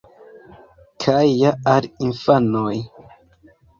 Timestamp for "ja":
1.31-1.53